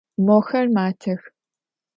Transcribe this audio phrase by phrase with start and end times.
[0.25, 1.21] Мохэр матэх.